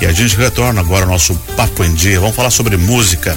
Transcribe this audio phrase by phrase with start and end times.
[0.00, 2.20] E a gente retorna agora ao nosso Papo em Dia.
[2.20, 3.36] Vamos falar sobre música.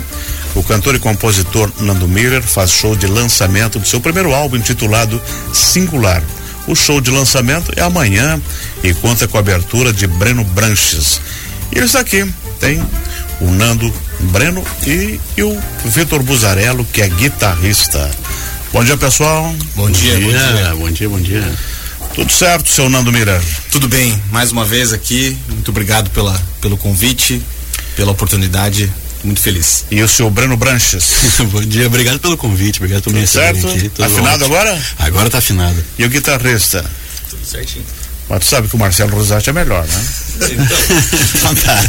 [0.56, 5.21] O cantor e compositor Nando Miller faz show de lançamento do seu primeiro álbum intitulado
[5.53, 6.21] Singular.
[6.67, 8.39] O show de lançamento é amanhã
[8.83, 11.21] e conta com a abertura de Breno Branches.
[11.71, 12.29] E eles aqui
[12.60, 12.84] tem
[13.39, 18.10] o Nando Breno e, e o Vitor Buzarello, que é guitarrista.
[18.73, 19.55] Bom dia, pessoal.
[19.76, 21.79] Bom dia, bom dia, bom dia, bom dia.
[22.20, 23.41] Tudo certo, seu Nando Miller?
[23.71, 25.38] Tudo bem, mais uma vez aqui.
[25.47, 27.41] Muito obrigado pela, pelo convite,
[27.95, 28.91] pela oportunidade.
[29.23, 29.85] Muito feliz.
[29.89, 31.13] E o seu Breno Branches?
[31.49, 33.88] bom dia, obrigado pelo convite, obrigado por me receber aqui.
[33.88, 34.45] Tudo afinado ótimo.
[34.58, 34.84] agora?
[34.97, 35.81] Agora tá afinado.
[35.97, 36.84] E o guitarrista?
[37.30, 37.85] Tudo certinho.
[38.27, 40.08] Mas tu sabe que o Marcelo Rosati é melhor, né?
[40.41, 41.55] Então.
[41.55, 41.81] tá.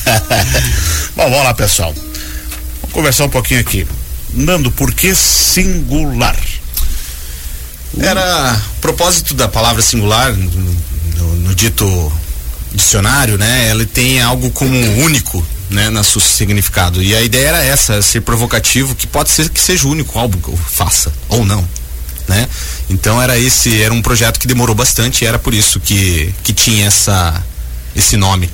[1.17, 1.93] Bom, vamos lá, pessoal.
[1.93, 3.85] Vamos conversar um pouquinho aqui.
[4.33, 6.37] Nando, por que singular?
[7.99, 12.13] Era o propósito da palavra singular no, no, dito
[12.73, 13.69] dicionário, né?
[13.69, 17.03] Ela tem algo como único, né, no seu significado.
[17.03, 20.41] E a ideia era essa, ser provocativo, que pode ser que seja o único álbum
[20.41, 21.67] que eu faça, ou não,
[22.29, 22.49] né?
[22.89, 26.53] Então era esse, era um projeto que demorou bastante e era por isso que, que
[26.53, 27.43] tinha essa,
[27.95, 28.49] esse nome.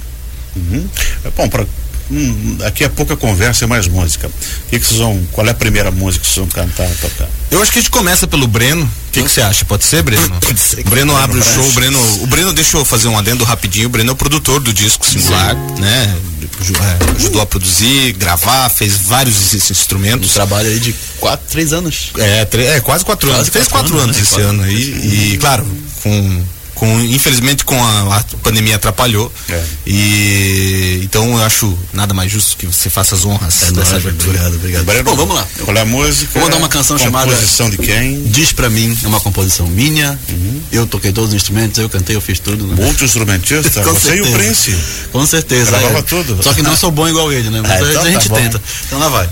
[0.56, 0.89] Uhum.
[1.37, 1.67] Bom, para
[2.11, 4.29] hum, aqui é pouca conversa e mais música.
[4.29, 7.29] O que, que vocês vão, qual é a primeira música que vocês vão cantar, tocar?
[7.51, 8.85] Eu acho que a gente começa pelo Breno.
[8.85, 9.65] O que, que você acha?
[9.65, 10.29] Pode ser, Breno?
[10.41, 10.81] Pode ser.
[10.81, 11.67] O Breno abre o show.
[11.67, 13.87] O Breno, o Breno deixou fazer um adendo rapidinho.
[13.87, 15.81] O Breno é o produtor do disco singular, Sim.
[15.81, 16.17] né?
[16.59, 20.31] É, ajudou a produzir, gravar, fez vários instrumentos.
[20.31, 22.11] Um trabalho aí de quatro, três anos.
[22.19, 22.47] É,
[22.77, 23.49] é quase quatro quase anos.
[23.49, 24.23] Quatro fez quatro anos, anos né?
[24.23, 24.49] esse quatro.
[24.49, 25.33] ano aí.
[25.33, 25.67] E, claro,
[26.03, 26.45] com
[26.77, 29.65] com infelizmente com a, a pandemia atrapalhou é.
[29.87, 34.47] e então eu acho nada mais justo que você faça as honras é dessa abertura.
[34.47, 35.05] Obrigado, obrigado.
[35.05, 35.47] Bom, vamos lá.
[35.75, 36.33] É a música?
[36.35, 38.23] Vou mandar uma canção chamada Composição de quem?
[38.25, 40.19] Diz pra mim, é uma composição minha.
[40.29, 40.63] Uhum.
[40.71, 42.67] Eu toquei todos os instrumentos, eu cantei, eu fiz tudo.
[42.67, 42.75] Né?
[43.03, 43.81] instrumentista?
[43.83, 44.29] com você certeza.
[44.29, 44.77] e o Prince.
[45.13, 45.71] Com certeza.
[45.71, 46.03] Gravava é.
[46.03, 46.43] tudo.
[46.43, 47.61] Só que não sou bom igual ele, né?
[47.67, 48.63] Mas ah, então a gente tá tenta.
[48.87, 49.29] Então lá vai.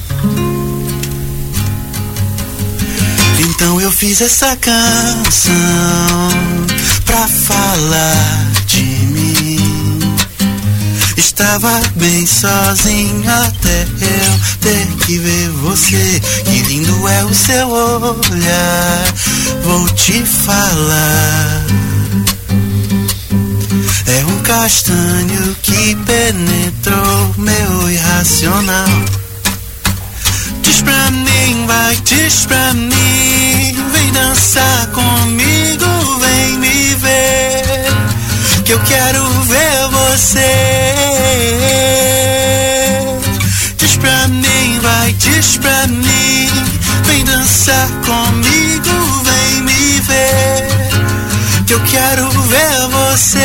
[3.38, 5.52] Então eu fiz essa canção
[7.14, 10.16] pra falar de mim.
[11.16, 16.20] Estava bem sozinho até eu ter que ver você.
[16.44, 19.14] Que lindo é o seu olhar,
[19.62, 21.66] vou te falar.
[24.06, 28.88] É um castanho que penetrou meu irracional.
[30.62, 33.76] Diz pra mim, vai, diz pra mim.
[33.92, 35.93] Vem dançar comigo,
[38.86, 40.40] quero ver você.
[43.76, 46.50] Diz pra mim, vai, diz pra mim.
[47.04, 50.68] Vem dançar comigo, vem me ver.
[51.66, 53.44] Que eu quero ver você.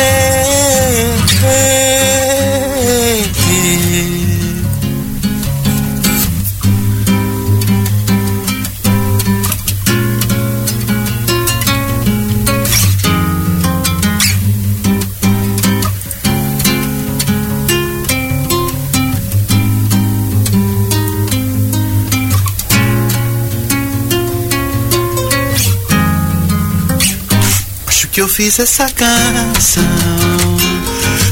[28.12, 29.84] Que eu fiz essa canção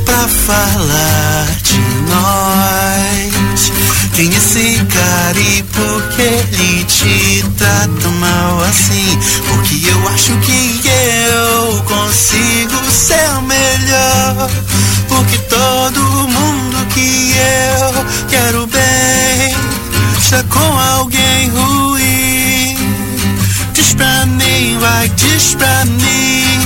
[0.04, 1.78] pra falar de
[2.08, 3.72] nós.
[4.14, 9.18] Quem é esse cara e por que ele te trata mal assim?
[9.48, 14.50] Porque eu acho que eu consigo ser melhor.
[15.08, 19.56] Porque todo mundo que eu quero bem
[20.16, 22.78] está com alguém ruim.
[23.72, 26.57] Diz pra mim, vai, diz pra mim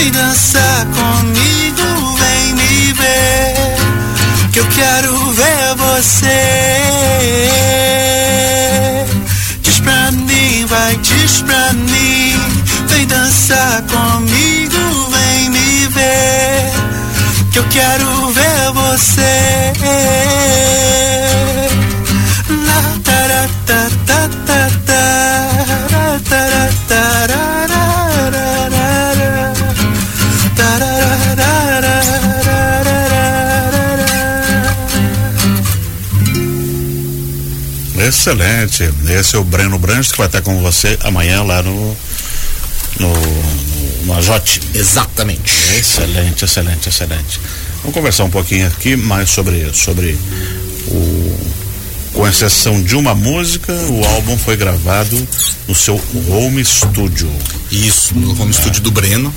[0.00, 4.50] Vem dançar comigo, vem me ver.
[4.50, 6.26] Que eu quero ver você.
[9.60, 12.34] Diz pra mim, vai, diz pra mim.
[12.88, 16.72] Vem dançar comigo, vem me ver.
[17.52, 19.72] Que eu quero ver você.
[38.20, 38.86] Excelente.
[39.08, 41.96] Esse é o Breno Branches que vai estar com você amanhã lá no
[42.98, 44.60] no, no, no Ajote.
[44.74, 45.50] Exatamente.
[45.78, 47.40] Excelente, excelente, excelente.
[47.78, 50.18] Vamos conversar um pouquinho aqui mais sobre sobre
[50.88, 51.40] o
[52.12, 55.16] com exceção de uma música, o álbum foi gravado
[55.66, 57.32] no seu home studio.
[57.70, 58.52] Isso, no home é.
[58.52, 59.32] studio do Breno.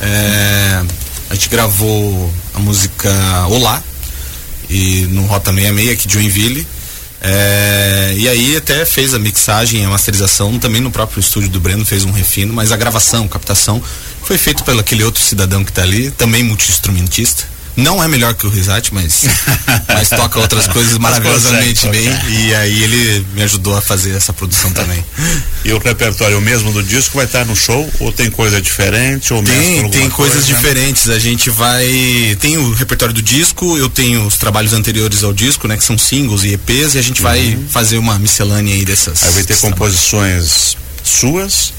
[0.00, 0.82] É,
[1.30, 3.12] a gente gravou a música
[3.48, 3.80] Olá,
[4.68, 6.66] e no Rota 66 aqui de Joinville.
[7.20, 11.84] É, e aí até fez a mixagem, a masterização também no próprio estúdio do Breno,
[11.84, 13.82] fez um refino, mas a gravação, captação
[14.22, 17.44] foi feito pelo aquele outro cidadão que está ali, também multi-instrumentista.
[17.78, 19.24] Não é melhor que o Risate, mas,
[19.86, 22.08] mas toca outras coisas maravilhosamente bem.
[22.28, 25.02] E aí ele me ajudou a fazer essa produção também.
[25.64, 27.88] E o repertório mesmo do disco vai estar no show?
[28.00, 29.32] Ou tem coisa diferente?
[29.32, 30.54] Ou tem, tem coisas coisa?
[30.54, 31.08] diferentes.
[31.08, 32.36] A gente vai.
[32.40, 35.76] Tem o repertório do disco, eu tenho os trabalhos anteriores ao disco, né?
[35.76, 37.28] Que são singles e EPs, e a gente uhum.
[37.28, 39.22] vai fazer uma miscelânea aí dessas.
[39.22, 41.77] Aí vai ter composições suas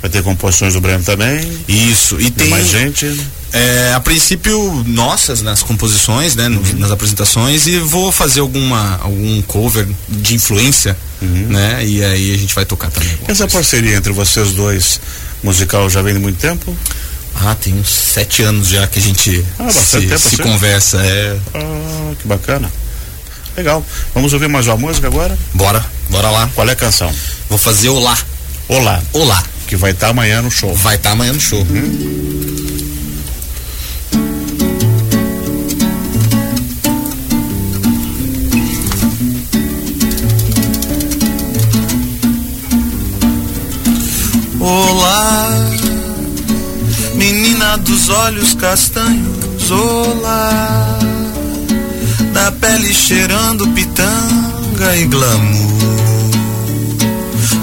[0.00, 1.40] Vai ter composições do Breno também.
[1.68, 2.18] Isso.
[2.20, 3.20] E tem mais gente.
[3.52, 6.62] É, a princípio nossas nas composições, né, uhum.
[6.78, 11.48] nas apresentações e vou fazer alguma algum cover de influência, uhum.
[11.48, 11.84] né?
[11.84, 13.12] E aí a gente vai tocar também.
[13.26, 13.48] Essa coisa.
[13.48, 15.00] parceria entre vocês dois
[15.42, 16.74] musical já vem de muito tempo?
[17.34, 20.98] Ah, tem uns sete anos já que a gente ah, se, tempo, se conversa.
[20.98, 21.36] É...
[21.54, 22.70] Ah, que bacana.
[23.56, 23.84] Legal.
[24.14, 25.36] Vamos ouvir mais uma música agora?
[25.52, 26.48] Bora, bora lá.
[26.54, 27.12] Qual é a canção?
[27.48, 28.16] Vou fazer Olá.
[28.68, 29.02] Olá.
[29.12, 30.74] Olá que vai estar tá amanhã no show.
[30.74, 31.60] Vai estar tá amanhã no show.
[31.60, 32.18] Uhum.
[44.58, 45.70] Olá,
[47.14, 50.98] menina dos olhos castanhos, olá,
[52.32, 56.09] da pele cheirando pitanga e glamour.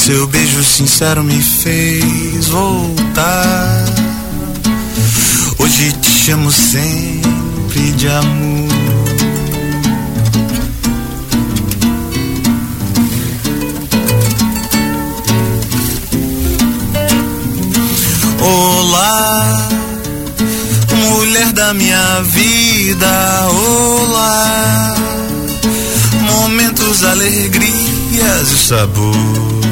[0.08, 3.86] Seu beijo sincero me fez voltar.
[5.60, 8.70] Hoje te chamo sempre de amor.
[18.40, 19.70] Olá,
[20.96, 24.96] mulher da minha vida, olá.
[26.22, 29.68] Momentos, alegrias e sabor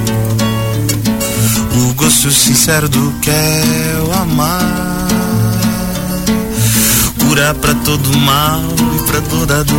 [1.96, 5.08] gosto sincero do que é o amar.
[7.20, 8.62] Cura pra todo mal
[8.96, 9.76] e pra toda dor.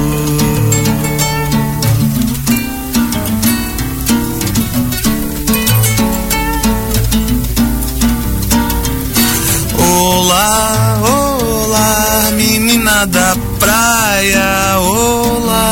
[9.78, 15.70] Olá, olá, menina da praia, olá,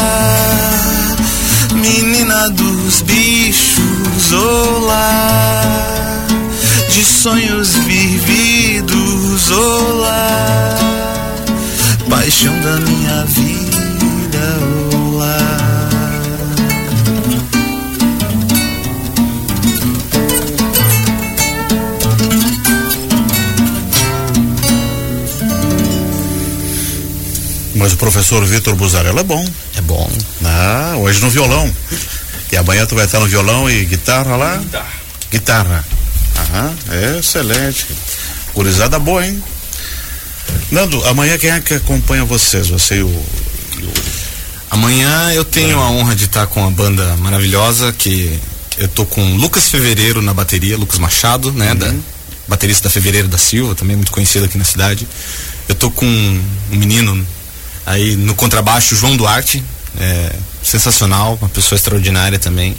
[1.75, 5.94] menina dos bichos, olá
[6.95, 10.79] de sonhos vividos, olá,
[12.09, 14.59] paixão da minha vida,
[14.95, 15.89] olá.
[27.75, 29.45] Mas o professor Vitor Buzarella é bom.
[29.77, 30.09] É bom.
[30.45, 31.69] Ah, hoje no violão.
[32.53, 34.57] E amanhã tu vai estar no violão e guitarra lá?
[34.59, 34.93] Guitarra.
[35.33, 35.94] Guitarra.
[36.55, 37.87] Aham, é excelente.
[38.55, 39.43] Gurizada boa, hein?
[40.71, 42.69] Nando, amanhã quem é que acompanha vocês?
[42.69, 43.09] Você e o.
[43.09, 43.25] O...
[44.71, 45.83] Amanhã eu tenho é.
[45.83, 48.39] a honra de estar com uma banda maravilhosa que
[48.79, 51.73] eu tô com Lucas Fevereiro na bateria, Lucas Machado, né?
[51.73, 51.79] Uhum.
[51.79, 51.95] Da,
[52.47, 55.09] baterista da Fevereiro da Silva, também muito conhecido aqui na cidade.
[55.69, 56.43] Eu tô com um
[56.77, 57.27] menino
[57.85, 59.63] aí no contrabaixo, João Duarte,
[59.99, 62.77] é, sensacional, uma pessoa extraordinária também.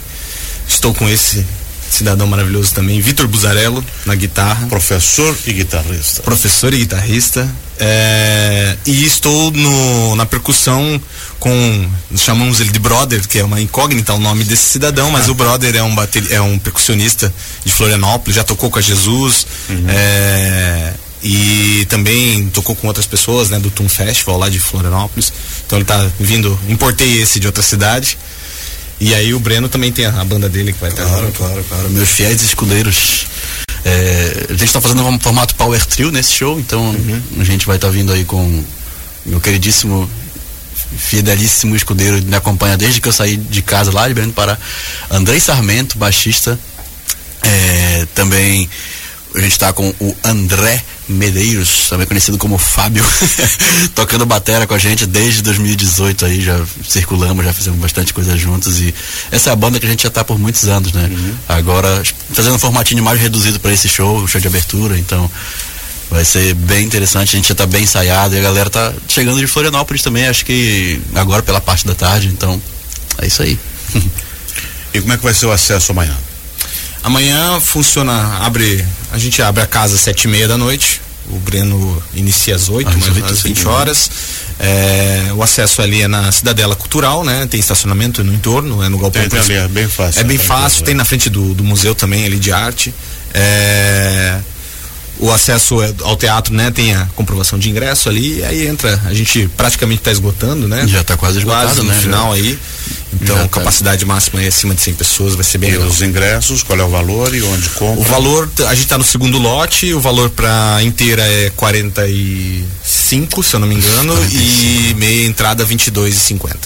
[0.68, 1.46] Estou com esse
[1.90, 4.66] cidadão maravilhoso também, Vitor Buzarello na guitarra.
[4.66, 6.22] Professor e guitarrista.
[6.22, 7.48] Professor e guitarrista.
[7.78, 11.00] É, e estou no, na percussão
[11.38, 15.32] com, chamamos ele de Brother, que é uma incógnita o nome desse cidadão, mas ah.
[15.32, 17.32] o Brother é um, bater, é um percussionista
[17.64, 19.46] de Florianópolis, já tocou com a Jesus.
[19.68, 19.84] Uhum.
[19.88, 25.32] É, e também tocou com outras pessoas, né, do Toon Festival lá de Florianópolis.
[25.66, 28.16] Então ele está vindo, importei esse de outra cidade.
[28.98, 31.04] E aí o Breno também tem a, a banda dele que vai estar.
[31.04, 31.90] Claro, claro, claro.
[31.90, 33.26] Meus fiéis escudeiros.
[33.84, 37.22] É, a gente está fazendo um formato Power Trio nesse show, então uhum.
[37.38, 38.64] a gente vai estar tá vindo aí com
[39.24, 40.10] meu queridíssimo,
[40.96, 44.58] fidelíssimo escudeiro, me acompanha desde que eu saí de casa lá de Breno para
[45.10, 46.58] Andrei Sarmento, baixista.
[47.42, 48.68] É, também
[49.36, 53.04] a gente está com o André Medeiros, também conhecido como Fábio,
[53.94, 58.80] tocando batera com a gente desde 2018 aí, já circulamos, já fizemos bastante coisa juntos
[58.80, 58.94] e
[59.30, 61.08] essa é a banda que a gente já está por muitos anos, né?
[61.12, 61.34] Uhum.
[61.48, 62.02] Agora
[62.32, 65.30] fazendo um formatinho mais reduzido para esse show, show de abertura, então
[66.10, 69.38] vai ser bem interessante, a gente já está bem ensaiado e a galera tá chegando
[69.38, 72.60] de Florianópolis também, acho que agora pela parte da tarde, então
[73.18, 73.58] é isso aí.
[74.94, 76.16] e como é que vai ser o acesso amanhã?
[77.06, 78.84] Amanhã funciona, abre,
[79.16, 82.68] a gente abre a casa às sete e meia da noite, O Breno inicia às
[82.68, 84.10] 8, Ah, mais ou às menos às 8, 20 horas.
[84.60, 87.46] É, o acesso ali é na Cidadela Cultural, né?
[87.50, 90.20] Tem estacionamento no entorno, é no galpão Tem, tem ali, é bem fácil.
[90.20, 92.94] É bem Tá fácil, tem na frente do, do museu também ali de arte.
[93.34, 94.38] É,
[95.18, 96.70] o acesso é- ao teatro, né?
[96.70, 100.86] Tem a comprovação de ingresso ali, e aí entra, a gente praticamente está esgotando, né?
[100.86, 101.98] Já tá quase esgotado, quase no né?
[102.00, 102.58] final aí.
[103.20, 105.88] Então, capacidade máxima é acima de 100 pessoas, vai ser bem E legal.
[105.88, 108.00] os ingressos, qual é o valor e onde compra?
[108.00, 113.54] O valor, a gente tá no segundo lote, o valor pra inteira é 45, se
[113.54, 116.56] eu não me engano, e meia entrada 22,50.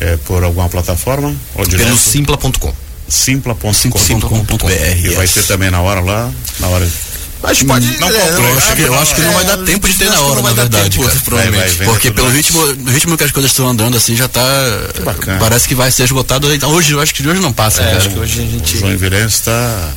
[0.00, 1.34] É por alguma plataforma?
[1.54, 1.86] Ou direto?
[1.86, 2.74] Pelo simpla.com.
[3.08, 3.72] simpla.com.
[3.72, 4.72] Simpla.com.br,
[5.04, 5.34] E vai yes.
[5.34, 6.88] ter também na hora lá, na hora.
[7.48, 7.98] Gente pode.
[7.98, 10.12] Não é, comprou, acho que- eu acho que não vai dar tempo de ter na
[10.12, 11.20] que hora, na verdade, tempo, cara.
[11.24, 11.76] provavelmente.
[11.78, 14.42] Vai, Porque pelo ritmo, ritmo que as coisas estão andando assim, já tá.
[15.04, 15.38] bacana.
[15.38, 16.52] Parece que vai ser esgotado.
[16.54, 18.78] Então, hoje, eu acho que hoje não passa, É, acho que hoje a O gente.
[18.78, 19.90] João Virense está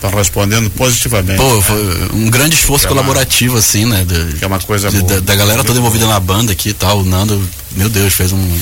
[0.00, 1.36] tá respondendo positivamente.
[1.36, 4.04] Pô, foi um grande esforço Que é uma- colaborativo, assim, né?
[4.04, 5.14] de- Que é uma coisa de- boa.
[5.14, 7.00] da, da galera toda envolvida na banda aqui e tal.
[7.00, 7.40] O Nando,
[7.72, 8.58] meu Deus, fez um.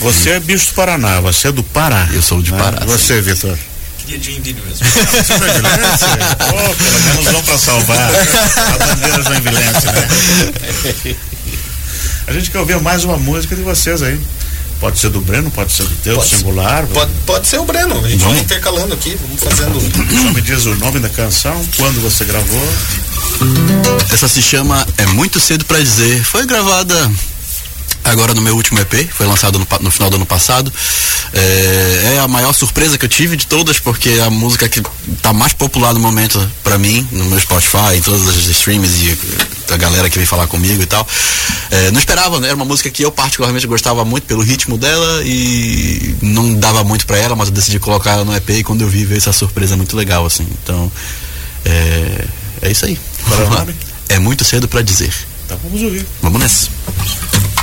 [0.00, 2.08] Você é bicho do Paraná, você é do Pará.
[2.12, 2.58] Eu sou de né?
[2.58, 3.56] Pará, Você, Vitor.
[4.08, 4.80] De é joinvilense?
[6.48, 11.16] Pô, pelo menos vão pra salvar a bandeira joinvilense, né?
[12.26, 14.18] A gente quer ouvir mais uma música de vocês aí.
[14.80, 16.86] Pode ser do Breno, pode ser do teu, Pode singular.
[16.86, 19.78] Pode, pode ser o Breno, a gente vai intercalando aqui, vamos fazendo.
[19.78, 22.68] Só me diz o nome da canção, quando você gravou.
[24.10, 26.24] Essa se chama É Muito Cedo Pra Dizer.
[26.24, 27.12] Foi gravada
[28.10, 30.72] agora no meu último EP, foi lançado no, no final do ano passado.
[31.32, 34.82] É, é a maior surpresa que eu tive de todas, porque é a música que
[35.22, 39.18] tá mais popular no momento pra mim, no meu Spotify, em todas as streams e
[39.72, 41.06] a galera que vem falar comigo e tal.
[41.70, 42.48] É, não esperava, né?
[42.48, 47.06] Era uma música que eu particularmente gostava muito pelo ritmo dela e não dava muito
[47.06, 49.32] pra ela, mas eu decidi colocar ela no EP e quando eu vi veio essa
[49.32, 50.46] surpresa muito legal, assim.
[50.62, 50.90] Então,
[51.64, 52.24] é,
[52.62, 52.98] é isso aí.
[54.08, 54.14] É?
[54.14, 55.12] É muito cedo pra dizer.
[55.44, 56.06] Então vamos ouvir.
[56.22, 56.68] Vamos nessa.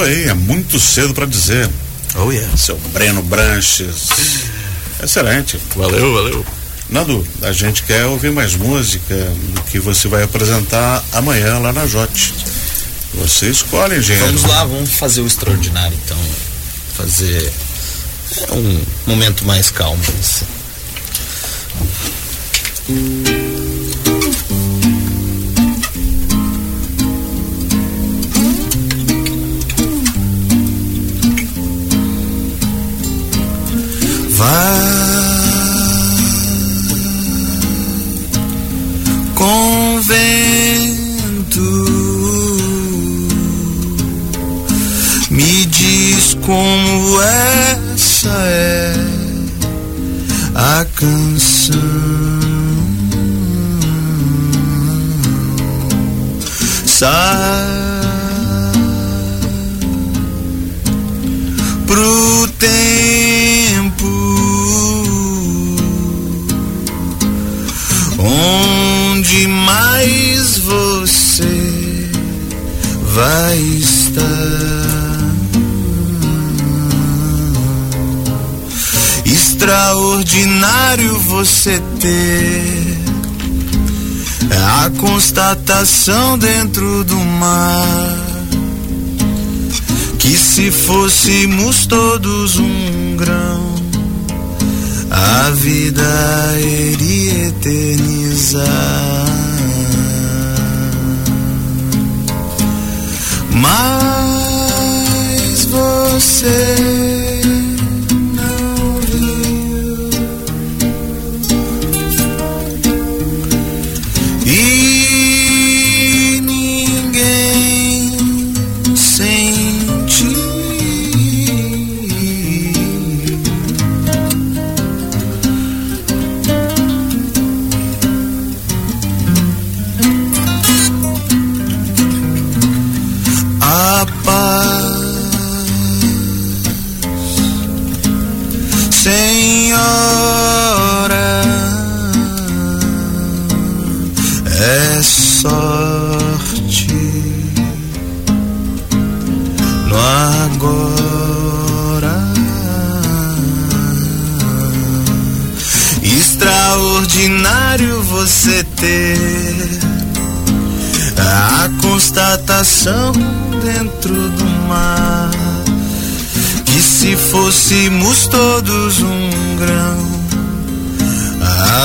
[0.00, 1.68] aí, é muito cedo pra dizer.
[2.14, 2.56] Oh, yeah.
[2.56, 4.08] Seu Breno Branches.
[5.02, 5.60] Excelente.
[5.74, 6.46] Valeu, valeu.
[6.88, 9.14] Nando, a gente quer ouvir mais música
[9.54, 12.32] do que você vai apresentar amanhã lá na Jote.
[13.14, 14.26] Você escolhe, engenheiro.
[14.26, 16.18] Vamos lá, vamos fazer o extraordinário então.
[16.96, 17.52] Fazer
[18.52, 20.02] um momento mais calmo.
[20.20, 20.46] assim.
[34.36, 34.96] Vá
[39.34, 41.60] com vento,
[45.30, 48.94] me diz como essa é
[50.54, 51.80] a canção.
[56.84, 57.86] Sai
[61.86, 63.85] pro tempo
[69.36, 72.08] onde mais você
[73.14, 74.22] vai estar.
[79.26, 82.98] Extraordinário você ter
[84.74, 88.16] a constatação dentro do mar
[90.18, 93.75] que se fôssemos todos um grão,
[95.16, 96.02] a vida
[96.60, 98.64] iria eternizar.
[103.50, 104.44] Mas
[105.64, 107.45] você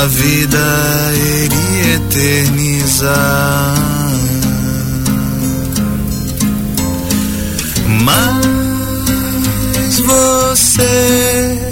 [0.02, 0.58] a vida
[1.44, 3.76] iria eternizar.
[8.04, 11.71] Mas você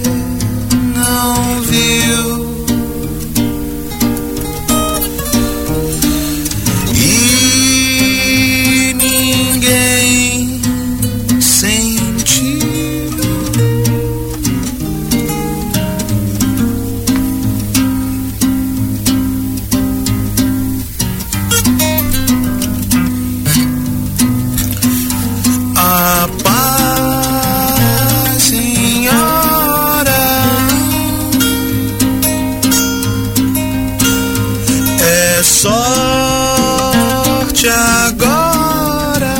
[37.70, 39.34] agora.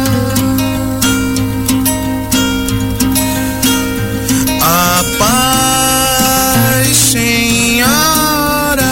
[4.62, 8.84] A paz, Senhora,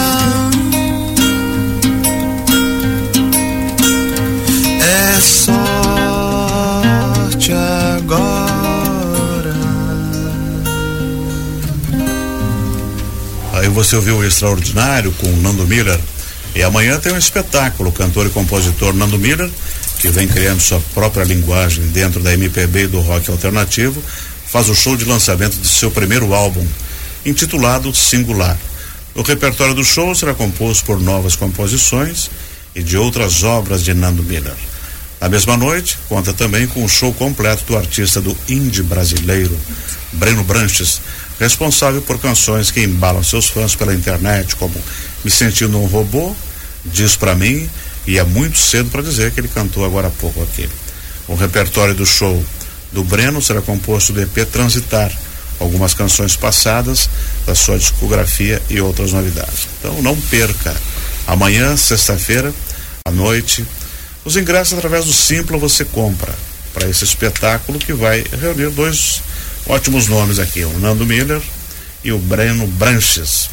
[4.80, 5.92] é sorte
[7.52, 9.54] agora.
[13.54, 15.98] Aí você ouviu o Extraordinário com Nando Miller.
[16.58, 19.48] E amanhã tem um espetáculo, o cantor e compositor Nando Miller,
[20.00, 24.02] que vem criando sua própria linguagem dentro da MPB e do rock alternativo,
[24.44, 26.66] faz o show de lançamento de seu primeiro álbum,
[27.24, 28.58] intitulado Singular.
[29.14, 32.28] O repertório do show será composto por novas composições
[32.74, 34.56] e de outras obras de Nando Miller.
[35.20, 39.56] Na mesma noite, conta também com o show completo do artista do indie brasileiro,
[40.10, 41.00] Breno Branches,
[41.38, 44.74] responsável por canções que embalam seus fãs pela internet, como
[45.24, 46.34] Me Sentindo um Robô,
[46.92, 47.68] Diz Pra Mim,
[48.06, 50.68] e é muito cedo para dizer que ele cantou agora há pouco aqui.
[51.26, 52.42] O repertório do show
[52.92, 55.12] do Breno será composto do EP Transitar,
[55.60, 57.08] algumas canções passadas
[57.46, 59.68] da sua discografia e outras novidades.
[59.78, 60.74] Então não perca.
[61.26, 62.54] Amanhã, sexta-feira,
[63.04, 63.66] à noite,
[64.24, 66.34] os ingressos através do Simpla você compra
[66.72, 69.20] para esse espetáculo que vai reunir dois
[69.66, 71.42] ótimos nomes aqui, o Nando Miller
[72.02, 73.50] e o Breno Branches.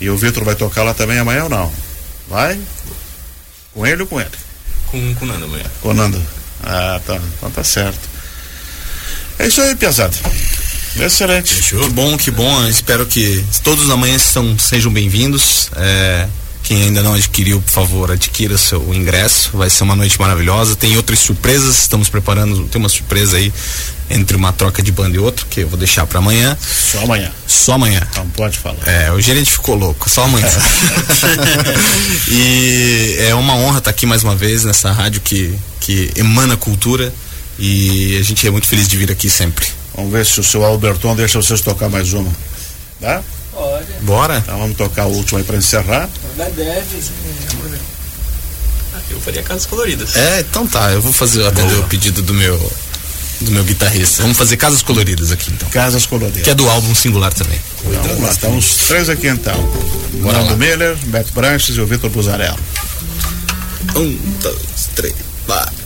[0.00, 1.72] E o Vitor vai tocar lá também amanhã ou não?
[2.28, 2.58] Vai?
[3.72, 4.30] Com ele ou com ele?
[4.86, 5.64] Com, com Nando amanhã.
[5.80, 6.22] Com o Nando.
[6.62, 7.20] Ah, tá.
[7.36, 8.00] Então tá certo.
[9.38, 10.14] É isso aí, Piazada.
[10.96, 11.60] Excelente.
[11.62, 12.66] Que bom, que bom.
[12.68, 15.68] Espero que todos amanhã são, sejam bem-vindos.
[15.76, 16.28] É,
[16.64, 19.50] quem ainda não adquiriu, por favor, adquira seu ingresso.
[19.52, 20.74] Vai ser uma noite maravilhosa.
[20.74, 21.78] Tem outras surpresas.
[21.80, 22.66] Estamos preparando.
[22.68, 23.52] Tem uma surpresa aí
[24.08, 26.56] entre uma troca de banda e outra que eu vou deixar para amanhã.
[26.60, 27.30] Só amanhã.
[27.46, 28.00] Só amanhã.
[28.10, 28.78] Então pode falar.
[28.86, 30.48] É, o gerente ficou louco, só amanhã.
[32.28, 37.12] e é uma honra estar aqui mais uma vez nessa rádio que, que emana cultura
[37.58, 39.66] e a gente é muito feliz de vir aqui sempre.
[39.94, 42.32] Vamos ver se o seu Alberton deixa vocês tocar mais uma.
[43.00, 43.22] Tá?
[43.54, 43.92] Pode.
[44.02, 44.38] Bora.
[44.38, 46.08] Então vamos tocar o último aí para encerrar.
[46.36, 47.10] Da Deves.
[49.10, 50.16] Eu faria casas coloridas.
[50.16, 52.58] É, então tá, eu vou fazer atender o pedido do meu
[53.40, 54.22] do meu guitarrista.
[54.22, 55.68] Vamos fazer casas coloridas aqui então.
[55.68, 56.42] Casas coloridas.
[56.42, 57.60] Que é do álbum singular também.
[57.84, 59.56] Então, vamos lá, estão os três aqui então.
[60.14, 60.56] Bora Nando lá.
[60.56, 62.58] Miller, Beto Branches e o Vitor Buzarello.
[63.94, 65.14] Um, dois, três,
[65.46, 65.83] vai.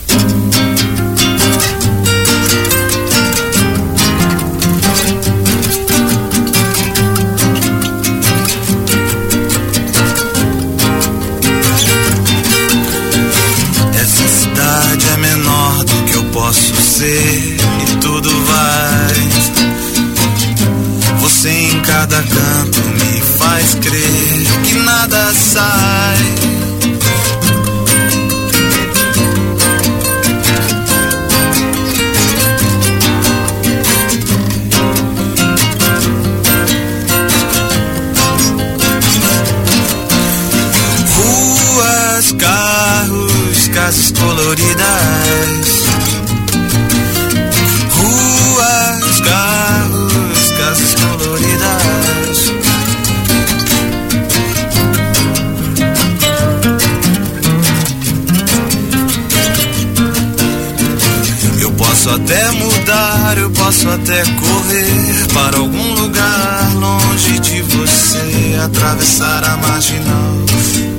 [63.37, 68.59] Eu posso até correr para algum lugar longe de você.
[68.63, 70.33] Atravessar a marginal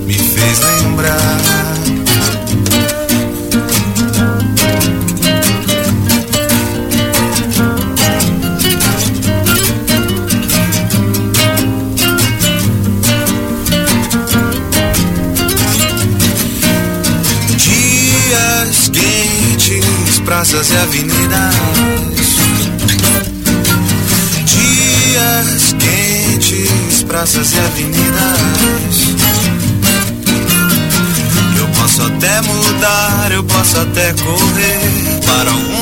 [0.06, 1.40] me fez lembrar.
[20.24, 21.79] Praças e avenidas.
[27.20, 28.38] Praças e avenidas.
[31.58, 35.79] Eu posso até mudar, eu posso até correr para algum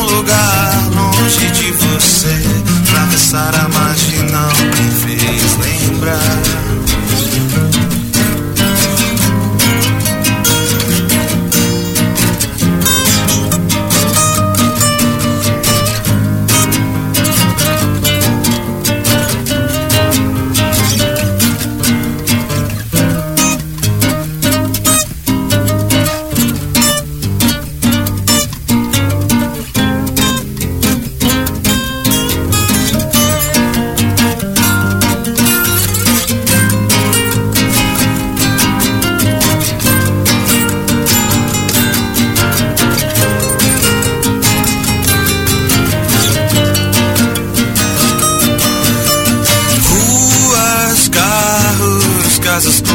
[52.59, 52.88] carros, casas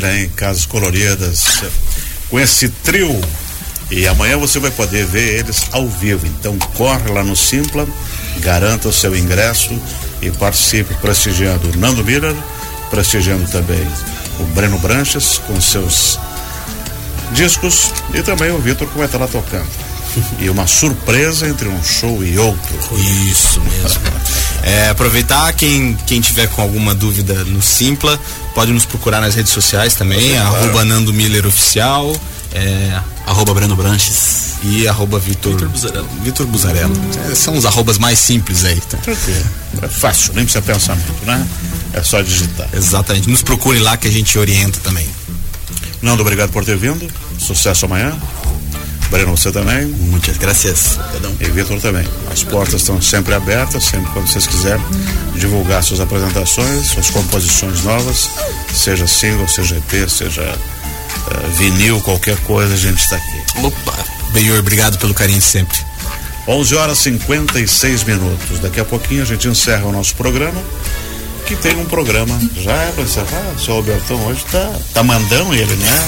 [0.00, 0.30] Hein?
[0.34, 1.62] Casas coloridas.
[2.30, 3.20] Com esse trio.
[3.90, 6.26] E amanhã você vai poder ver eles ao vivo.
[6.26, 7.86] Então corre lá no Simpla,
[8.38, 9.78] garanta o seu ingresso
[10.22, 12.34] e participe prestigiando o Nando Miller,
[12.90, 13.86] prestigiando também
[14.40, 16.18] o Breno Branches com seus
[17.32, 19.68] discos e também o Vitor que vai estar lá tocando.
[20.38, 22.78] E uma surpresa entre um show e outro.
[23.30, 24.00] Isso mesmo.
[24.62, 28.18] É, aproveitar quem, quem tiver com alguma dúvida no Simpla,
[28.54, 32.14] pode nos procurar nas redes sociais também, arroba Nando Miller Oficial,
[32.52, 34.56] é, Arroba Breno Branches.
[34.62, 36.08] e arroba Vitor Vitor Buzarello.
[36.22, 36.92] Vitor Buzarello.
[37.30, 38.80] É, são os arrobas mais simples aí.
[38.80, 38.98] Tá?
[38.98, 39.44] Tranquilo.
[39.80, 41.46] É fácil, nem precisa pensar muito, né?
[41.92, 42.68] É só digitar.
[42.72, 43.28] Exatamente.
[43.28, 45.08] Nos procure lá que a gente orienta também.
[46.00, 47.08] Nando, obrigado por ter vindo.
[47.38, 48.16] Sucesso amanhã.
[49.12, 49.84] Breno, você também.
[49.84, 50.38] Muitas.
[51.12, 51.36] Perdão.
[51.38, 52.08] E Vitor também.
[52.32, 54.82] As portas estão sempre abertas, sempre quando vocês quiserem
[55.34, 58.30] divulgar suas apresentações, suas composições novas,
[58.72, 63.42] seja single, seja EP, seja eh, vinil, qualquer coisa, a gente está aqui.
[63.62, 63.92] Opa!
[64.32, 65.76] Benhor, obrigado pelo carinho de sempre.
[66.48, 68.60] 11 horas e 56 minutos.
[68.60, 70.60] Daqui a pouquinho a gente encerra o nosso programa.
[71.52, 72.40] Que tem um programa.
[72.56, 73.52] Já é pra encerrar?
[73.54, 76.00] O seu Albertão hoje tá, tá mandão ele, né?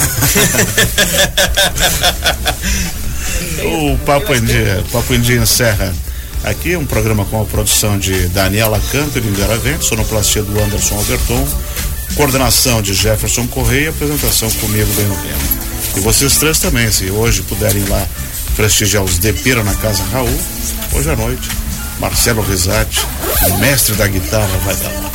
[3.93, 5.93] o Papo em Dia, Papo em Dia encerra
[6.45, 10.95] Aqui é um programa com a produção de Daniela Cantor e Garavente, sonoplastia do Anderson
[10.95, 11.47] Alberton,
[12.15, 15.39] coordenação de Jefferson Correia, apresentação comigo, Beno Lima.
[15.99, 18.07] E vocês três também, se hoje puderem ir lá
[18.57, 20.41] prestigiar os Depira na Casa Raul,
[20.95, 21.51] hoje à noite,
[22.01, 23.07] Marcelo Risati,
[23.51, 25.14] o mestre da guitarra, vai dar lá.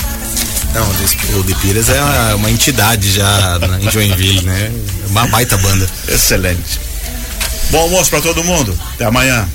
[0.73, 4.71] Não, o De Piras é uma, uma entidade já em Joinville, né?
[5.09, 5.89] Uma baita banda.
[6.07, 6.79] Excelente.
[7.71, 8.77] Bom almoço para todo mundo.
[8.93, 9.47] Até amanhã.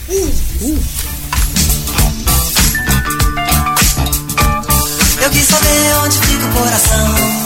[5.21, 7.44] Eu quis saber onde fica o coração.